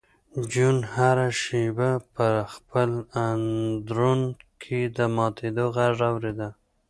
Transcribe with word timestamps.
جون 0.51 0.77
هره 0.93 1.29
شېبه 1.41 1.91
په 2.15 2.27
خپل 2.53 2.89
اندرون 3.27 4.21
کې 4.61 4.79
د 4.97 4.99
ماتېدو 5.15 5.65
غږ 5.77 5.97
اورېده 6.09 6.49